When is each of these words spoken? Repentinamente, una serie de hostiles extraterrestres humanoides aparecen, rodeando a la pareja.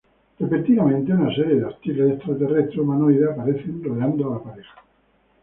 Repentinamente, 0.39 1.11
una 1.13 1.29
serie 1.35 1.57
de 1.57 1.65
hostiles 1.65 2.13
extraterrestres 2.15 2.75
humanoides 2.79 3.29
aparecen, 3.29 3.83
rodeando 3.83 4.31
a 4.31 4.35
la 4.37 4.43
pareja. 4.43 4.79